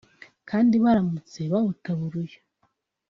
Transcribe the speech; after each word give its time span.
kandi 0.49 0.75
baramutse 0.83 1.39
bawutaburuye 1.51 2.37